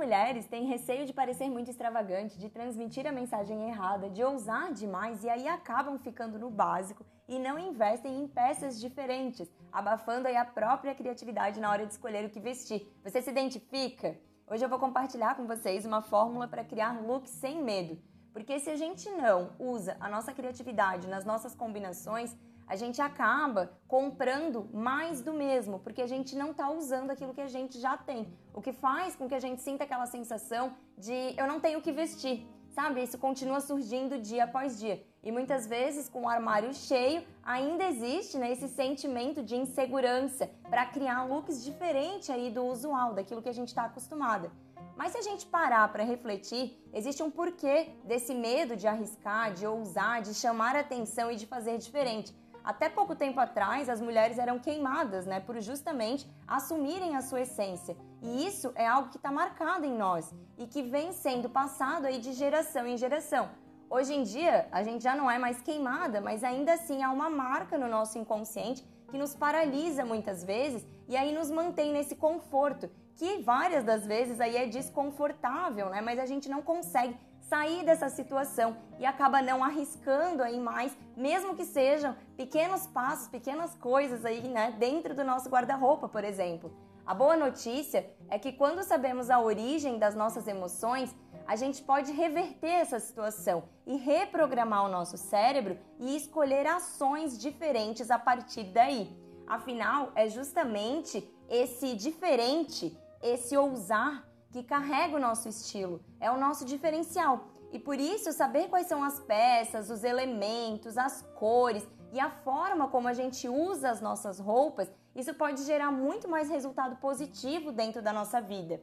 mulheres 0.00 0.46
têm 0.46 0.64
receio 0.64 1.04
de 1.04 1.12
parecer 1.12 1.50
muito 1.50 1.70
extravagante, 1.70 2.38
de 2.38 2.48
transmitir 2.48 3.06
a 3.06 3.12
mensagem 3.12 3.68
errada, 3.68 4.08
de 4.08 4.24
ousar 4.24 4.72
demais 4.72 5.22
e 5.22 5.28
aí 5.28 5.46
acabam 5.46 5.98
ficando 5.98 6.38
no 6.38 6.48
básico 6.48 7.04
e 7.28 7.38
não 7.38 7.58
investem 7.58 8.18
em 8.18 8.26
peças 8.26 8.80
diferentes, 8.80 9.46
abafando 9.70 10.26
aí 10.26 10.38
a 10.38 10.44
própria 10.44 10.94
criatividade 10.94 11.60
na 11.60 11.70
hora 11.70 11.84
de 11.84 11.92
escolher 11.92 12.24
o 12.24 12.30
que 12.30 12.40
vestir. 12.40 12.90
Você 13.04 13.20
se 13.20 13.28
identifica? 13.28 14.16
Hoje 14.50 14.64
eu 14.64 14.70
vou 14.70 14.78
compartilhar 14.78 15.34
com 15.34 15.46
vocês 15.46 15.84
uma 15.84 16.00
fórmula 16.00 16.48
para 16.48 16.64
criar 16.64 16.98
looks 17.02 17.32
sem 17.32 17.62
medo. 17.62 17.98
Porque 18.32 18.58
se 18.58 18.70
a 18.70 18.76
gente 18.76 19.10
não 19.10 19.50
usa 19.58 19.98
a 20.00 20.08
nossa 20.08 20.32
criatividade 20.32 21.06
nas 21.08 21.26
nossas 21.26 21.54
combinações, 21.54 22.34
a 22.70 22.76
gente 22.76 23.02
acaba 23.02 23.72
comprando 23.88 24.68
mais 24.72 25.20
do 25.20 25.32
mesmo, 25.32 25.80
porque 25.80 26.00
a 26.00 26.06
gente 26.06 26.36
não 26.36 26.52
está 26.52 26.70
usando 26.70 27.10
aquilo 27.10 27.34
que 27.34 27.40
a 27.40 27.48
gente 27.48 27.80
já 27.80 27.96
tem. 27.96 28.32
O 28.54 28.62
que 28.62 28.72
faz 28.72 29.16
com 29.16 29.28
que 29.28 29.34
a 29.34 29.40
gente 29.40 29.60
sinta 29.60 29.82
aquela 29.82 30.06
sensação 30.06 30.72
de 30.96 31.34
eu 31.36 31.48
não 31.48 31.58
tenho 31.58 31.80
o 31.80 31.82
que 31.82 31.90
vestir, 31.90 32.46
sabe? 32.70 33.02
Isso 33.02 33.18
continua 33.18 33.60
surgindo 33.60 34.18
dia 34.18 34.44
após 34.44 34.78
dia. 34.78 35.04
E 35.20 35.32
muitas 35.32 35.66
vezes, 35.66 36.08
com 36.08 36.22
o 36.22 36.28
armário 36.28 36.72
cheio, 36.72 37.24
ainda 37.42 37.82
existe 37.88 38.38
né, 38.38 38.52
esse 38.52 38.68
sentimento 38.68 39.42
de 39.42 39.56
insegurança 39.56 40.48
para 40.70 40.86
criar 40.86 41.24
looks 41.24 41.64
diferentes 41.64 42.30
aí 42.30 42.52
do 42.52 42.64
usual, 42.64 43.14
daquilo 43.14 43.42
que 43.42 43.48
a 43.48 43.58
gente 43.60 43.68
está 43.68 43.86
acostumada. 43.86 44.48
Mas 44.96 45.10
se 45.10 45.18
a 45.18 45.22
gente 45.22 45.44
parar 45.44 45.90
para 45.90 46.04
refletir, 46.04 46.80
existe 46.92 47.20
um 47.20 47.30
porquê 47.32 47.88
desse 48.04 48.32
medo 48.32 48.76
de 48.76 48.86
arriscar, 48.86 49.52
de 49.52 49.66
ousar, 49.66 50.22
de 50.22 50.34
chamar 50.34 50.76
atenção 50.76 51.32
e 51.32 51.36
de 51.36 51.46
fazer 51.46 51.78
diferente. 51.78 52.32
Até 52.70 52.88
pouco 52.88 53.16
tempo 53.16 53.40
atrás, 53.40 53.88
as 53.88 54.00
mulheres 54.00 54.38
eram 54.38 54.56
queimadas, 54.60 55.26
né, 55.26 55.40
por 55.40 55.60
justamente 55.60 56.24
assumirem 56.46 57.16
a 57.16 57.20
sua 57.20 57.40
essência. 57.40 57.96
E 58.22 58.46
isso 58.46 58.70
é 58.76 58.86
algo 58.86 59.08
que 59.08 59.16
está 59.16 59.32
marcado 59.32 59.84
em 59.84 59.92
nós 59.92 60.32
e 60.56 60.68
que 60.68 60.80
vem 60.80 61.10
sendo 61.10 61.50
passado 61.50 62.06
aí 62.06 62.20
de 62.20 62.32
geração 62.32 62.86
em 62.86 62.96
geração. 62.96 63.48
Hoje 63.90 64.14
em 64.14 64.22
dia, 64.22 64.68
a 64.70 64.84
gente 64.84 65.02
já 65.02 65.16
não 65.16 65.28
é 65.28 65.36
mais 65.36 65.60
queimada, 65.60 66.20
mas 66.20 66.44
ainda 66.44 66.74
assim 66.74 67.02
há 67.02 67.10
uma 67.10 67.28
marca 67.28 67.76
no 67.76 67.88
nosso 67.88 68.16
inconsciente 68.16 68.86
que 69.08 69.18
nos 69.18 69.34
paralisa 69.34 70.04
muitas 70.04 70.44
vezes 70.44 70.86
e 71.08 71.16
aí 71.16 71.32
nos 71.34 71.50
mantém 71.50 71.92
nesse 71.92 72.14
conforto, 72.14 72.88
que 73.16 73.38
várias 73.38 73.82
das 73.82 74.06
vezes 74.06 74.40
aí 74.40 74.56
é 74.56 74.66
desconfortável, 74.66 75.90
né? 75.90 76.00
Mas 76.00 76.20
a 76.20 76.24
gente 76.24 76.48
não 76.48 76.62
consegue 76.62 77.18
sair 77.50 77.84
dessa 77.84 78.08
situação 78.08 78.76
e 79.00 79.04
acaba 79.04 79.42
não 79.42 79.64
arriscando 79.64 80.40
aí 80.40 80.60
mais, 80.60 80.96
mesmo 81.16 81.56
que 81.56 81.64
sejam 81.64 82.14
pequenos 82.36 82.86
passos, 82.86 83.26
pequenas 83.26 83.74
coisas 83.74 84.24
aí, 84.24 84.46
né, 84.46 84.76
dentro 84.78 85.16
do 85.16 85.24
nosso 85.24 85.50
guarda-roupa, 85.50 86.08
por 86.08 86.22
exemplo. 86.22 86.72
A 87.04 87.12
boa 87.12 87.36
notícia 87.36 88.08
é 88.28 88.38
que 88.38 88.52
quando 88.52 88.84
sabemos 88.84 89.30
a 89.30 89.40
origem 89.40 89.98
das 89.98 90.14
nossas 90.14 90.46
emoções, 90.46 91.12
a 91.44 91.56
gente 91.56 91.82
pode 91.82 92.12
reverter 92.12 92.70
essa 92.70 93.00
situação 93.00 93.64
e 93.84 93.96
reprogramar 93.96 94.84
o 94.84 94.88
nosso 94.88 95.18
cérebro 95.18 95.76
e 95.98 96.16
escolher 96.16 96.68
ações 96.68 97.36
diferentes 97.36 98.12
a 98.12 98.18
partir 98.18 98.62
daí. 98.62 99.10
Afinal, 99.48 100.12
é 100.14 100.28
justamente 100.28 101.28
esse 101.48 101.96
diferente, 101.96 102.96
esse 103.20 103.56
ousar 103.56 104.29
que 104.50 104.62
carrega 104.62 105.16
o 105.16 105.20
nosso 105.20 105.48
estilo, 105.48 106.00
é 106.18 106.30
o 106.30 106.38
nosso 106.38 106.64
diferencial. 106.64 107.48
E 107.72 107.78
por 107.78 107.98
isso, 108.00 108.32
saber 108.32 108.68
quais 108.68 108.86
são 108.86 109.02
as 109.02 109.20
peças, 109.20 109.90
os 109.90 110.02
elementos, 110.02 110.98
as 110.98 111.22
cores 111.36 111.86
e 112.12 112.18
a 112.18 112.28
forma 112.28 112.88
como 112.88 113.06
a 113.06 113.12
gente 113.12 113.48
usa 113.48 113.90
as 113.90 114.00
nossas 114.00 114.40
roupas, 114.40 114.90
isso 115.14 115.32
pode 115.34 115.62
gerar 115.62 115.92
muito 115.92 116.28
mais 116.28 116.48
resultado 116.48 116.96
positivo 116.96 117.70
dentro 117.70 118.02
da 118.02 118.12
nossa 118.12 118.40
vida. 118.40 118.82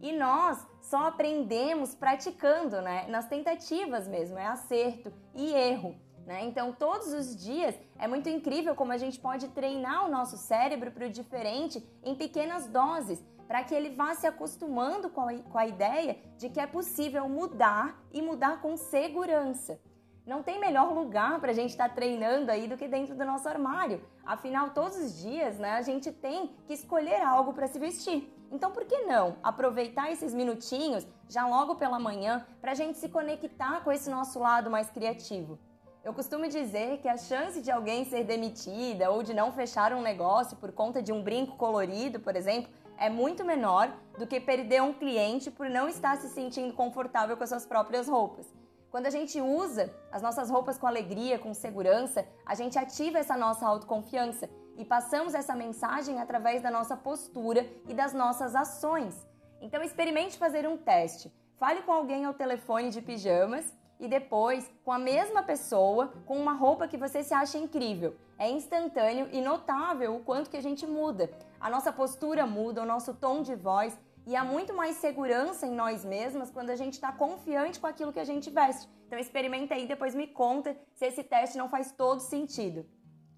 E 0.00 0.12
nós 0.12 0.64
só 0.80 1.08
aprendemos 1.08 1.94
praticando, 1.94 2.80
né? 2.80 3.06
Nas 3.08 3.26
tentativas 3.26 4.06
mesmo, 4.06 4.38
é 4.38 4.46
acerto 4.46 5.12
e 5.34 5.52
erro. 5.52 5.96
Né? 6.28 6.44
Então, 6.44 6.74
todos 6.74 7.14
os 7.14 7.34
dias 7.34 7.74
é 7.98 8.06
muito 8.06 8.28
incrível 8.28 8.74
como 8.74 8.92
a 8.92 8.98
gente 8.98 9.18
pode 9.18 9.48
treinar 9.48 10.04
o 10.04 10.10
nosso 10.10 10.36
cérebro 10.36 10.90
para 10.90 11.06
o 11.06 11.10
diferente 11.10 11.82
em 12.04 12.14
pequenas 12.14 12.66
doses 12.66 13.24
para 13.46 13.64
que 13.64 13.74
ele 13.74 13.96
vá 13.96 14.14
se 14.14 14.26
acostumando 14.26 15.08
com 15.08 15.22
a, 15.22 15.32
com 15.38 15.56
a 15.56 15.66
ideia 15.66 16.18
de 16.36 16.50
que 16.50 16.60
é 16.60 16.66
possível 16.66 17.26
mudar 17.30 17.98
e 18.12 18.20
mudar 18.20 18.60
com 18.60 18.76
segurança. 18.76 19.80
Não 20.26 20.42
tem 20.42 20.60
melhor 20.60 20.92
lugar 20.92 21.40
para 21.40 21.50
a 21.50 21.54
gente 21.54 21.70
estar 21.70 21.88
tá 21.88 21.94
treinando 21.94 22.50
aí 22.50 22.68
do 22.68 22.76
que 22.76 22.86
dentro 22.86 23.16
do 23.16 23.24
nosso 23.24 23.48
armário. 23.48 24.04
Afinal, 24.22 24.68
todos 24.74 24.98
os 24.98 25.18
dias, 25.18 25.58
né, 25.58 25.72
a 25.76 25.82
gente 25.82 26.12
tem 26.12 26.54
que 26.66 26.74
escolher 26.74 27.22
algo 27.22 27.54
para 27.54 27.68
se 27.68 27.78
vestir. 27.78 28.30
Então, 28.52 28.70
por 28.70 28.84
que 28.84 28.98
não 29.06 29.36
aproveitar 29.42 30.12
esses 30.12 30.34
minutinhos 30.34 31.06
já 31.26 31.46
logo 31.46 31.76
pela 31.76 31.98
manhã 31.98 32.46
para 32.60 32.72
a 32.72 32.74
gente 32.74 32.98
se 32.98 33.08
conectar 33.08 33.82
com 33.82 33.90
esse 33.90 34.10
nosso 34.10 34.38
lado 34.38 34.70
mais 34.70 34.90
criativo? 34.90 35.58
Eu 36.04 36.14
costumo 36.14 36.48
dizer 36.48 36.98
que 36.98 37.08
a 37.08 37.16
chance 37.16 37.60
de 37.60 37.70
alguém 37.70 38.04
ser 38.04 38.24
demitida 38.24 39.10
ou 39.10 39.22
de 39.22 39.34
não 39.34 39.52
fechar 39.52 39.92
um 39.92 40.00
negócio 40.00 40.56
por 40.56 40.72
conta 40.72 41.02
de 41.02 41.12
um 41.12 41.22
brinco 41.22 41.56
colorido, 41.56 42.20
por 42.20 42.36
exemplo, 42.36 42.70
é 42.96 43.10
muito 43.10 43.44
menor 43.44 43.92
do 44.16 44.26
que 44.26 44.40
perder 44.40 44.80
um 44.80 44.92
cliente 44.92 45.50
por 45.50 45.68
não 45.68 45.88
estar 45.88 46.16
se 46.16 46.28
sentindo 46.28 46.72
confortável 46.72 47.36
com 47.36 47.44
as 47.44 47.50
suas 47.50 47.66
próprias 47.66 48.08
roupas. 48.08 48.46
Quando 48.90 49.06
a 49.06 49.10
gente 49.10 49.40
usa 49.40 49.92
as 50.10 50.22
nossas 50.22 50.48
roupas 50.48 50.78
com 50.78 50.86
alegria, 50.86 51.38
com 51.38 51.52
segurança, 51.52 52.26
a 52.46 52.54
gente 52.54 52.78
ativa 52.78 53.18
essa 53.18 53.36
nossa 53.36 53.66
autoconfiança 53.66 54.48
e 54.76 54.84
passamos 54.84 55.34
essa 55.34 55.54
mensagem 55.54 56.20
através 56.20 56.62
da 56.62 56.70
nossa 56.70 56.96
postura 56.96 57.66
e 57.86 57.92
das 57.92 58.14
nossas 58.14 58.54
ações. 58.54 59.26
Então 59.60 59.82
experimente 59.82 60.38
fazer 60.38 60.66
um 60.66 60.76
teste. 60.76 61.30
Fale 61.58 61.82
com 61.82 61.92
alguém 61.92 62.24
ao 62.24 62.32
telefone 62.32 62.88
de 62.88 63.02
pijamas 63.02 63.76
e 63.98 64.06
depois 64.06 64.70
com 64.84 64.92
a 64.92 64.98
mesma 64.98 65.42
pessoa 65.42 66.12
com 66.26 66.36
uma 66.36 66.52
roupa 66.52 66.88
que 66.88 66.96
você 66.96 67.22
se 67.22 67.34
acha 67.34 67.58
incrível. 67.58 68.16
É 68.38 68.48
instantâneo 68.50 69.28
e 69.32 69.40
notável 69.40 70.14
o 70.14 70.20
quanto 70.20 70.50
que 70.50 70.56
a 70.56 70.62
gente 70.62 70.86
muda. 70.86 71.30
A 71.60 71.68
nossa 71.68 71.92
postura 71.92 72.46
muda, 72.46 72.82
o 72.82 72.86
nosso 72.86 73.14
tom 73.14 73.42
de 73.42 73.54
voz 73.54 73.98
e 74.26 74.36
há 74.36 74.44
muito 74.44 74.74
mais 74.74 74.96
segurança 74.96 75.66
em 75.66 75.74
nós 75.74 76.04
mesmas 76.04 76.50
quando 76.50 76.70
a 76.70 76.76
gente 76.76 76.94
está 76.94 77.10
confiante 77.10 77.80
com 77.80 77.86
aquilo 77.86 78.12
que 78.12 78.20
a 78.20 78.24
gente 78.24 78.50
veste. 78.50 78.88
Então 79.06 79.18
experimenta 79.18 79.74
aí, 79.74 79.86
depois 79.86 80.14
me 80.14 80.26
conta 80.26 80.76
se 80.94 81.06
esse 81.06 81.24
teste 81.24 81.56
não 81.56 81.68
faz 81.68 81.90
todo 81.92 82.20
sentido. 82.20 82.86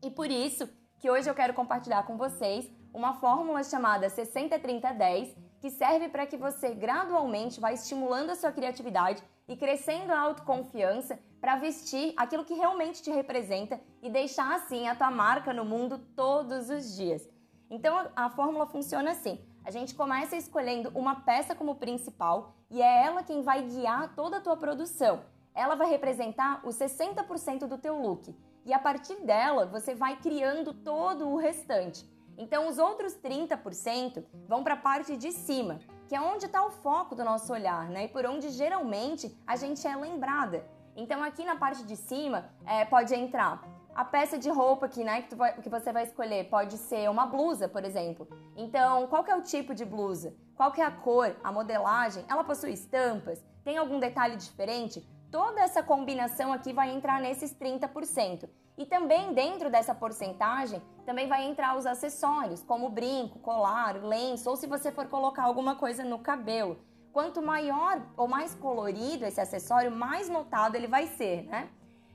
E 0.03 0.11
por 0.11 0.31
isso 0.31 0.69
que 0.99 1.09
hoje 1.09 1.31
eu 1.31 1.35
quero 1.35 1.55
compartilhar 1.55 2.03
com 2.03 2.17
vocês 2.17 2.69
uma 2.93 3.15
fórmula 3.15 3.63
chamada 3.63 4.09
60-30-10 4.09 5.37
que 5.61 5.71
serve 5.71 6.09
para 6.09 6.27
que 6.27 6.37
você 6.37 6.75
gradualmente 6.75 7.61
vá 7.61 7.73
estimulando 7.73 8.31
a 8.31 8.35
sua 8.35 8.51
criatividade 8.51 9.23
e 9.51 9.57
crescendo 9.57 10.13
a 10.13 10.21
autoconfiança 10.21 11.19
para 11.41 11.57
vestir 11.57 12.15
aquilo 12.17 12.45
que 12.45 12.55
realmente 12.55 13.03
te 13.03 13.11
representa 13.11 13.81
e 14.01 14.09
deixar 14.09 14.55
assim 14.55 14.87
a 14.87 14.95
tua 14.95 15.11
marca 15.11 15.53
no 15.53 15.65
mundo 15.65 15.99
todos 16.15 16.71
os 16.71 16.95
dias. 16.95 17.29
Então 17.69 18.09
a 18.15 18.31
fórmula 18.31 18.65
funciona 18.65 19.11
assim: 19.11 19.41
a 19.65 19.73
gente 19.73 19.93
começa 19.93 20.37
escolhendo 20.37 20.93
uma 20.95 21.23
peça 21.23 21.53
como 21.53 21.75
principal 21.75 22.55
e 22.71 22.81
é 22.81 23.07
ela 23.07 23.25
quem 23.25 23.43
vai 23.43 23.63
guiar 23.63 24.15
toda 24.15 24.37
a 24.37 24.41
tua 24.41 24.57
produção. 24.57 25.25
Ela 25.53 25.75
vai 25.75 25.91
representar 25.91 26.65
os 26.65 26.77
60% 26.77 27.67
do 27.67 27.77
teu 27.77 28.01
look 28.01 28.33
e 28.65 28.73
a 28.73 28.79
partir 28.79 29.17
dela 29.17 29.67
você 29.67 29.97
vai 29.97 30.15
criando 30.21 30.73
todo 30.73 31.29
o 31.29 31.37
restante. 31.37 32.09
Então 32.39 32.69
os 32.69 32.79
outros 32.79 33.15
30% 33.17 34.25
vão 34.47 34.63
para 34.63 34.75
a 34.75 34.77
parte 34.77 35.17
de 35.17 35.33
cima, 35.33 35.81
que 36.11 36.17
é 36.17 36.21
onde 36.21 36.47
está 36.47 36.67
o 36.67 36.73
foco 36.73 37.15
do 37.15 37.23
nosso 37.23 37.53
olhar, 37.53 37.89
né? 37.89 38.07
E 38.07 38.09
por 38.09 38.27
onde 38.27 38.49
geralmente 38.49 39.33
a 39.47 39.55
gente 39.55 39.87
é 39.87 39.95
lembrada. 39.95 40.67
Então 40.97 41.23
aqui 41.23 41.45
na 41.45 41.55
parte 41.55 41.85
de 41.85 41.95
cima 41.95 42.51
é, 42.67 42.85
pode 42.85 43.15
entrar 43.15 43.63
a 43.95 44.05
peça 44.05 44.37
de 44.37 44.51
roupa 44.51 44.89
que, 44.89 45.05
né, 45.05 45.23
que, 45.23 45.37
vai, 45.37 45.53
que, 45.61 45.69
você 45.69 45.93
vai 45.93 46.03
escolher 46.03 46.51
pode 46.51 46.79
ser 46.79 47.09
uma 47.09 47.27
blusa, 47.27 47.69
por 47.69 47.85
exemplo. 47.85 48.27
Então, 48.57 49.07
qual 49.07 49.25
é 49.25 49.37
o 49.37 49.43
tipo 49.43 49.73
de 49.73 49.85
blusa? 49.85 50.35
Qual 50.57 50.73
é 50.77 50.83
a 50.83 50.91
cor, 50.91 51.37
a 51.45 51.53
modelagem? 51.53 52.25
Ela 52.29 52.43
possui 52.43 52.73
estampas? 52.73 53.41
Tem 53.63 53.77
algum 53.77 54.01
detalhe 54.01 54.35
diferente? 54.35 55.09
Toda 55.31 55.61
essa 55.61 55.81
combinação 55.81 56.53
aqui 56.53 56.73
vai 56.73 56.91
entrar 56.91 57.21
nesses 57.21 57.55
30%. 57.55 58.49
E 58.81 58.87
também 58.87 59.35
dentro 59.35 59.69
dessa 59.69 59.95
porcentagem, 59.95 60.81
também 61.05 61.29
vai 61.29 61.47
entrar 61.47 61.77
os 61.77 61.85
acessórios, 61.85 62.63
como 62.63 62.89
brinco, 62.89 63.39
colar, 63.41 64.03
lenço, 64.03 64.49
ou 64.49 64.57
se 64.57 64.67
você 64.67 64.91
for 64.91 65.07
colocar 65.07 65.43
alguma 65.43 65.77
coisa 65.77 66.03
no 66.03 66.19
cabelo. 66.19 66.79
Quanto 67.13 67.43
maior 67.43 68.01
ou 68.17 68.27
mais 68.27 68.55
colorido 68.55 69.27
esse 69.27 69.39
acessório, 69.39 69.91
mais 69.91 70.31
notado 70.31 70.77
ele 70.77 70.87
vai 70.87 71.07
ser, 71.09 71.43
né? 71.43 71.69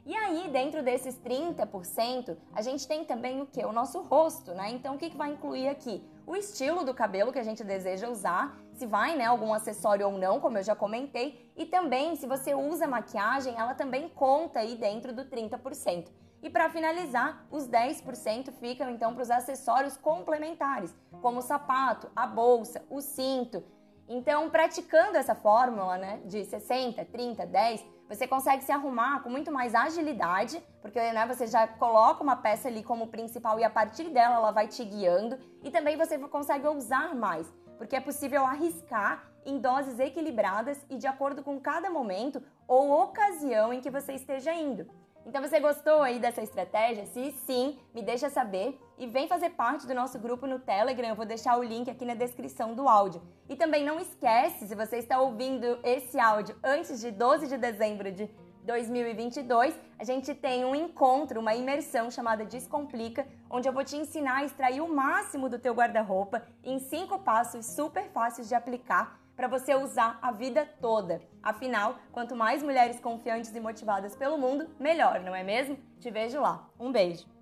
E 0.07 0.15
aí, 0.15 0.49
dentro 0.49 0.81
desses 0.81 1.15
30%, 1.19 2.35
a 2.51 2.63
gente 2.63 2.87
tem 2.87 3.05
também 3.05 3.43
o 3.43 3.45
que? 3.45 3.63
O 3.63 3.71
nosso 3.71 4.01
rosto, 4.01 4.51
né? 4.55 4.71
Então, 4.71 4.95
o 4.95 4.97
que, 4.97 5.11
que 5.11 5.17
vai 5.17 5.33
incluir 5.33 5.67
aqui? 5.67 6.03
O 6.25 6.35
estilo 6.35 6.83
do 6.83 6.95
cabelo 6.95 7.31
que 7.31 7.37
a 7.37 7.43
gente 7.43 7.63
deseja 7.63 8.09
usar, 8.09 8.57
se 8.73 8.87
vai, 8.87 9.15
né, 9.15 9.25
algum 9.25 9.53
acessório 9.53 10.07
ou 10.07 10.17
não, 10.17 10.39
como 10.39 10.57
eu 10.57 10.63
já 10.63 10.75
comentei, 10.75 11.51
e 11.55 11.63
também 11.63 12.15
se 12.15 12.25
você 12.25 12.55
usa 12.55 12.87
maquiagem, 12.87 13.53
ela 13.55 13.75
também 13.75 14.09
conta 14.09 14.61
aí 14.61 14.75
dentro 14.75 15.13
do 15.13 15.25
30%. 15.25 16.24
E 16.41 16.49
para 16.49 16.69
finalizar, 16.69 17.45
os 17.49 17.67
10% 17.67 18.51
ficam 18.53 18.89
então 18.89 19.13
para 19.13 19.23
os 19.23 19.31
acessórios 19.31 19.97
complementares, 19.97 20.95
como 21.21 21.39
o 21.39 21.41
sapato, 21.41 22.09
a 22.15 22.27
bolsa, 22.27 22.85
o 22.89 23.01
cinto, 23.01 23.63
Então, 24.07 24.49
praticando 24.51 25.17
essa 25.17 25.33
fórmula, 25.33 25.97
né, 25.97 26.21
de 26.25 26.45
60, 26.45 27.03
30, 27.05 27.45
10, 27.45 27.83
você 28.07 28.27
consegue 28.27 28.63
se 28.63 28.71
arrumar 28.71 29.23
com 29.23 29.29
muito 29.31 29.51
mais 29.51 29.73
agilidade, 29.73 30.63
porque 30.79 30.99
né, 31.11 31.25
você 31.25 31.47
já 31.47 31.67
coloca 31.67 32.21
uma 32.21 32.35
peça 32.35 32.67
ali 32.67 32.83
como 32.83 33.07
principal 33.07 33.59
e 33.59 33.63
a 33.63 33.69
partir 33.69 34.11
dela 34.11 34.35
ela 34.35 34.51
vai 34.51 34.67
te 34.67 34.83
guiando, 34.85 35.39
e 35.63 35.71
também 35.71 35.97
você 35.97 36.19
consegue 36.19 36.67
usar 36.67 37.15
mais, 37.15 37.51
porque 37.79 37.95
é 37.95 37.99
possível 37.99 38.45
arriscar 38.45 39.23
em 39.43 39.57
doses 39.57 39.99
equilibradas 39.99 40.85
e 40.87 40.97
de 40.97 41.07
acordo 41.07 41.43
com 41.43 41.59
cada 41.59 41.89
momento 41.89 42.43
ou 42.67 42.91
ocasião 42.91 43.73
em 43.73 43.81
que 43.81 43.89
você 43.89 44.13
esteja 44.13 44.53
indo. 44.53 44.87
Então 45.25 45.41
você 45.41 45.59
gostou 45.59 46.01
aí 46.01 46.19
dessa 46.19 46.43
estratégia? 46.43 47.07
Se 47.07 47.31
sim, 47.47 47.79
me 47.95 48.03
deixa 48.03 48.29
saber 48.29 48.79
e 48.95 49.07
vem 49.07 49.27
fazer 49.27 49.49
parte 49.51 49.87
do 49.87 49.93
nosso 49.95 50.19
grupo 50.19 50.45
no 50.45 50.59
Telegram. 50.59 51.09
Eu 51.09 51.15
vou 51.15 51.25
deixar 51.25 51.57
o 51.57 51.63
link 51.63 51.89
aqui 51.89 52.05
na 52.05 52.13
descrição 52.13 52.75
do 52.75 52.87
áudio. 52.87 53.23
E 53.49 53.55
também 53.55 53.83
não 53.83 53.99
esquece, 53.99 54.67
se 54.67 54.75
você 54.75 54.97
está 54.97 55.19
ouvindo 55.19 55.79
esse 55.83 56.19
áudio 56.19 56.55
antes 56.63 57.01
de 57.01 57.09
12 57.09 57.47
de 57.47 57.57
dezembro 57.57 58.11
de 58.11 58.29
2022, 58.65 59.79
a 59.97 60.03
gente 60.03 60.33
tem 60.33 60.63
um 60.63 60.75
encontro, 60.75 61.39
uma 61.39 61.55
imersão 61.55 62.11
chamada 62.11 62.45
Descomplica, 62.45 63.27
onde 63.49 63.67
eu 63.67 63.73
vou 63.73 63.83
te 63.83 63.95
ensinar 63.95 64.37
a 64.37 64.45
extrair 64.45 64.81
o 64.81 64.87
máximo 64.87 65.49
do 65.49 65.57
teu 65.57 65.73
guarda-roupa 65.73 66.43
em 66.63 66.77
cinco 66.79 67.17
passos 67.19 67.65
super 67.65 68.09
fáceis 68.09 68.47
de 68.47 68.55
aplicar 68.55 69.19
para 69.35 69.47
você 69.47 69.75
usar 69.75 70.17
a 70.21 70.31
vida 70.31 70.67
toda. 70.81 71.21
Afinal, 71.43 71.97
quanto 72.11 72.35
mais 72.35 72.63
mulheres 72.63 72.99
confiantes 72.99 73.53
e 73.53 73.59
motivadas 73.59 74.15
pelo 74.15 74.37
mundo, 74.37 74.69
melhor, 74.79 75.19
não 75.19 75.35
é 75.35 75.43
mesmo? 75.43 75.77
Te 75.99 76.09
vejo 76.09 76.39
lá. 76.39 76.69
Um 76.79 76.91
beijo! 76.91 77.34